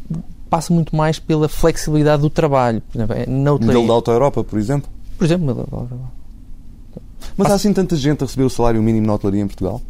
[0.50, 2.82] passa muito mais pela flexibilidade do trabalho.
[2.92, 4.90] Por exemplo, é na Modelo da Auto Europa, por exemplo?
[5.18, 5.94] Por exemplo, modelo da Auto
[7.38, 9.82] Mas há assim tanta gente a receber o salário mínimo na hotelaria em Portugal?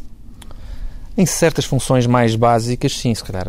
[1.16, 3.46] Em certas funções mais básicas, sim, se calhar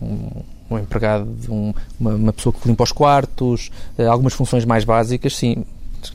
[0.00, 4.84] um, um empregado, um, uma, uma, pessoa que limpa os quartos, uh, algumas funções mais
[4.84, 5.64] básicas, sim.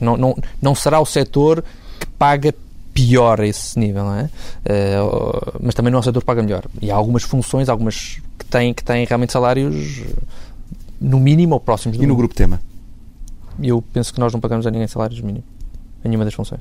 [0.00, 1.64] Não, não, não será o setor
[1.98, 2.54] que paga
[2.94, 4.24] pior a esse nível, não é?
[4.24, 6.64] Uh, mas também não é o setor que paga melhor.
[6.80, 10.02] E há algumas funções, algumas que têm, que têm realmente salários
[11.00, 12.60] no mínimo ou próximos do E no grupo tema?
[13.60, 15.44] Eu penso que nós não pagamos a ninguém salários mínimos,
[16.04, 16.60] em nenhuma das funções.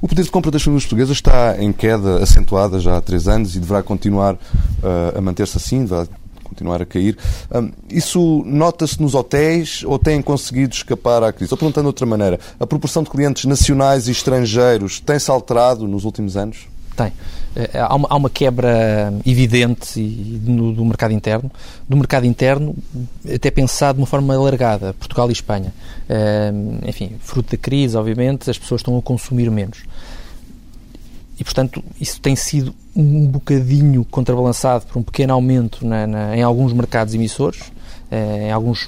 [0.00, 3.56] O poder de compra das famílias portuguesas está em queda acentuada já há três anos
[3.56, 6.06] e deverá continuar uh, a manter-se assim, vai
[6.44, 7.16] continuar a cair.
[7.52, 11.46] Um, isso nota-se nos hotéis ou têm conseguido escapar à crise?
[11.46, 12.38] Estou perguntando de outra maneira.
[12.60, 16.68] A proporção de clientes nacionais e estrangeiros tem-se alterado nos últimos anos?
[16.96, 17.12] Tem.
[17.56, 21.50] Eh, há uma, há uma quebra evidente no, do mercado interno.
[21.88, 22.76] Do mercado interno,
[23.34, 25.72] até pensado de uma forma alargada, Portugal e Espanha.
[26.08, 29.84] Uh, enfim, fruto da crise, obviamente, as pessoas estão a consumir menos.
[31.40, 36.42] E, portanto, isso tem sido um bocadinho contrabalançado por um pequeno aumento na, na, em
[36.42, 37.60] alguns mercados emissores,
[38.10, 38.86] uh, em alguns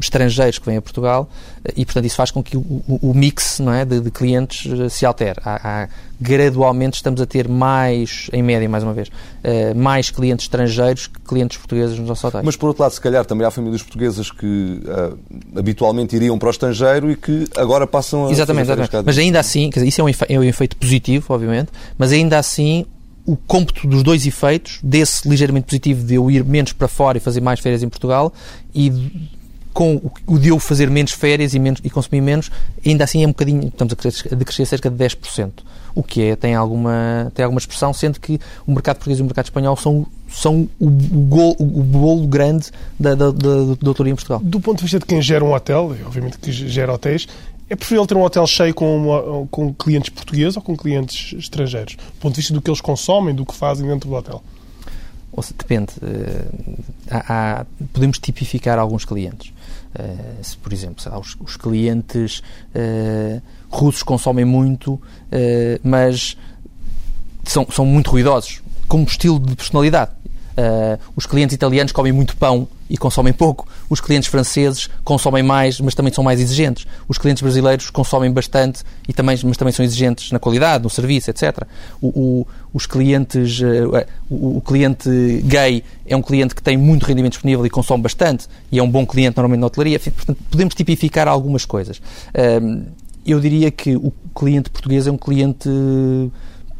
[0.00, 1.28] estrangeiros que vêm a Portugal
[1.76, 4.88] e, portanto, isso faz com que o, o, mix não é, de, de, clientes eh,
[4.88, 5.40] se altere.
[5.44, 5.88] Há, há,
[6.20, 11.20] gradualmente estamos a ter mais, em média, mais uma vez, uh, mais clientes estrangeiros que
[11.20, 12.44] clientes portugueses nos nossos hotéis.
[12.44, 15.18] Mas, por outro lado, se calhar também há famílias portuguesas que uh,
[15.58, 18.30] habitualmente iriam para o estrangeiro e que agora passam a...
[18.30, 19.06] Exatamente, exatamente.
[19.06, 22.38] Mas ainda assim, quer dizer, isso é um, é um efeito positivo, obviamente, mas ainda
[22.38, 22.86] assim
[23.26, 27.20] o cômputo dos dois efeitos, desse ligeiramente positivo de eu ir menos para fora e
[27.20, 28.32] fazer mais férias em Portugal
[28.74, 28.92] e
[29.74, 32.50] com o de eu fazer menos férias e, menos, e consumir menos,
[32.86, 35.50] ainda assim é um bocadinho, estamos a crescer, a cerca de 10%,
[35.96, 39.24] o que é, tem alguma, tem alguma expressão, sendo que o mercado português e o
[39.24, 44.12] mercado espanhol são, são o, o, gol, o bolo grande da, da, da, da autoria
[44.12, 44.40] em Portugal.
[44.44, 47.26] Do ponto de vista de quem gera um hotel, obviamente que gera hotéis,
[47.68, 51.96] é preferível ter um hotel cheio com, uma, com clientes portugueses ou com clientes estrangeiros?
[51.96, 54.40] Do ponto de vista do que eles consomem, do que fazem dentro do hotel?
[55.56, 55.92] Depende.
[56.02, 56.44] Eh,
[57.10, 59.52] há, há, podemos tipificar alguns clientes.
[59.94, 62.42] Uh, se, por exemplo, lá, os, os, clientes
[62.74, 65.00] uh, russos consomem muito, uh,
[65.84, 66.36] mas
[67.44, 70.10] são, são muito ruidosos, como estilo de personalidade.
[71.16, 73.66] Os clientes italianos comem muito pão e consomem pouco.
[73.88, 76.86] Os clientes franceses consomem mais, mas também são mais exigentes.
[77.08, 81.30] Os clientes brasileiros consomem bastante, e também, mas também são exigentes na qualidade, no serviço,
[81.30, 81.62] etc.
[82.00, 85.08] O, o, os clientes, uh, o, o, cliente
[85.44, 88.90] gay é um cliente que tem muito rendimento disponível e consome bastante, e é um
[88.90, 89.98] bom cliente normalmente na hotelaria.
[89.98, 91.98] Portanto, podemos tipificar algumas coisas.
[91.98, 92.84] Uh,
[93.26, 95.68] eu diria que o cliente português é um cliente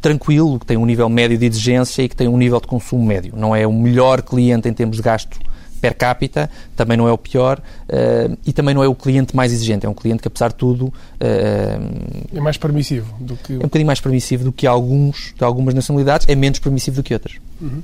[0.05, 3.03] tranquilo, que tem um nível médio de exigência e que tem um nível de consumo
[3.03, 3.33] médio.
[3.35, 5.39] Não é o melhor cliente em termos de gasto
[5.81, 9.51] per capita, também não é o pior uh, e também não é o cliente mais
[9.51, 9.83] exigente.
[9.83, 10.85] É um cliente que, apesar de tudo.
[10.85, 13.53] Uh, é mais permissivo do que.
[13.53, 17.03] É um bocadinho mais permissivo do que alguns, de algumas nacionalidades, é menos permissivo do
[17.03, 17.37] que outras.
[17.59, 17.81] Uhum.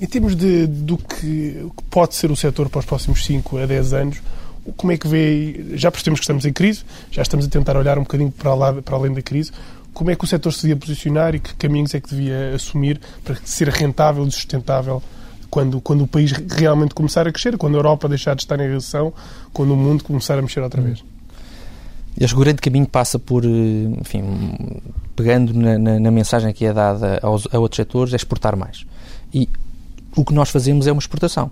[0.00, 3.92] Em termos de, do que pode ser o setor para os próximos 5 a 10
[3.92, 4.22] anos,
[4.78, 7.98] como é que vê, já percebemos que estamos em crise, já estamos a tentar olhar
[7.98, 9.52] um bocadinho para, lá, para além da crise,
[9.94, 13.00] como é que o setor se devia posicionar e que caminhos é que devia assumir
[13.22, 15.00] para ser rentável e sustentável
[15.48, 18.68] quando, quando o país realmente começar a crescer, quando a Europa deixar de estar em
[18.68, 19.12] recessão,
[19.52, 21.04] quando o mundo começar a mexer outra vez?
[22.20, 24.80] Acho que o grande caminho passa por, enfim,
[25.14, 28.84] pegando na, na, na mensagem que é dada aos, a outros setores, é exportar mais.
[29.32, 29.48] E
[30.16, 31.50] o que nós fazemos é uma exportação.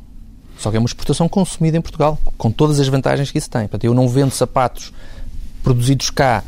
[0.59, 3.63] Só que é uma exportação consumida em Portugal, com todas as vantagens que isso tem.
[3.63, 4.93] Portanto, eu não vendo sapatos
[5.63, 6.45] produzidos cá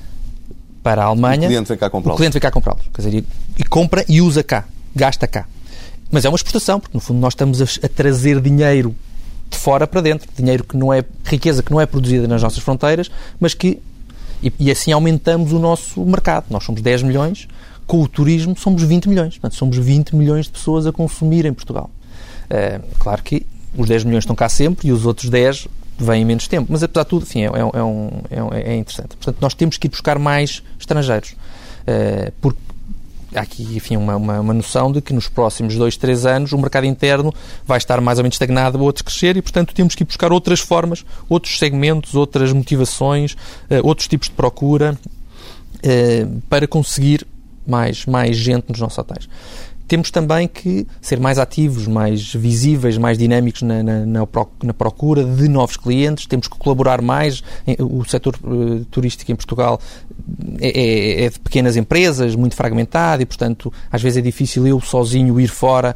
[0.84, 1.46] para a Alemanha.
[1.46, 2.14] O cliente vem cá comprá-los.
[2.14, 2.82] O cliente vem cá comprá-los.
[2.92, 3.24] Quer dizer,
[3.58, 5.46] e, compra e usa cá, gasta cá.
[6.10, 8.94] Mas é uma exportação, porque no fundo nós estamos a, trazer dinheiro
[9.50, 10.28] de fora para dentro.
[10.36, 11.02] Dinheiro que não é.
[11.24, 13.10] riqueza que não é produzida nas nossas fronteiras,
[13.40, 13.80] mas que.
[14.42, 16.44] E, e assim aumentamos o nosso mercado.
[16.50, 17.48] Nós somos 10 milhões,
[17.86, 19.38] com o turismo somos 20 milhões.
[19.38, 21.90] Portanto, somos 20 milhões de pessoas a consumir em Portugal.
[22.44, 25.66] Uh, claro que os 10 milhões estão cá sempre e os outros 10
[25.98, 26.66] vêm em menos tempo.
[26.70, 29.16] Mas, apesar de tudo, enfim, é, é, um, é, é interessante.
[29.16, 31.30] Portanto, nós temos que ir buscar mais estrangeiros.
[31.86, 32.58] Uh, porque
[33.34, 36.58] há aqui, enfim, uma, uma, uma, noção de que nos próximos dois, três anos o
[36.58, 37.34] mercado interno
[37.66, 40.60] vai estar mais ou menos estagnado, outros crescer e, portanto, temos que ir buscar outras
[40.60, 44.98] formas, outros segmentos, outras motivações, uh, outros tipos de procura
[45.74, 47.26] uh, para conseguir
[47.66, 49.28] mais, mais gente nos nossos hotéis
[49.86, 55.48] temos também que ser mais ativos, mais visíveis, mais dinâmicos na, na, na, procura de
[55.48, 57.42] novos clientes, temos que colaborar mais.
[57.78, 59.80] O setor uh, turístico em Portugal
[60.60, 64.80] é, é, é, de pequenas empresas, muito fragmentado e, portanto, às vezes é difícil eu
[64.80, 65.94] sozinho ir fora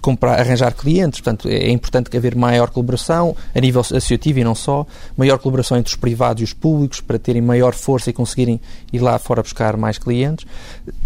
[0.00, 1.20] comprar, arranjar clientes.
[1.20, 4.86] Portanto, é, é importante haver maior colaboração a nível associativo e não só,
[5.16, 8.60] maior colaboração entre os privados e os públicos para terem maior força e conseguirem
[8.92, 10.46] ir lá fora buscar mais clientes.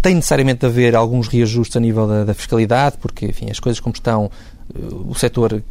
[0.01, 3.79] Tem necessariamente de haver alguns reajustes a nível da, da fiscalidade, porque, enfim, as coisas
[3.79, 4.29] como estão,
[4.73, 5.61] eh, o setor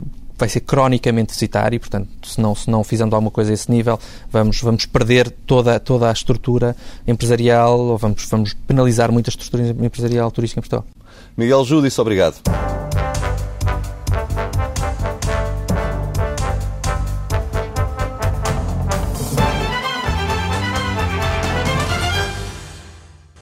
[0.41, 4.01] vai ser cronicamente deficitário portanto, se não, se não fizermos alguma coisa a esse nível,
[4.33, 6.75] vamos, vamos perder toda, toda a estrutura
[7.07, 10.87] empresarial ou vamos, vamos penalizar muito a estrutura empresarial turística em Portugal.
[11.37, 12.41] Miguel Júdice, obrigado.